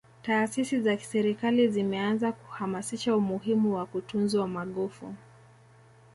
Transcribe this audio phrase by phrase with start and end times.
[0.21, 5.15] taasisi za kiserikali zimeanza kuhamasisha umuhimu wa kutunzwa magofu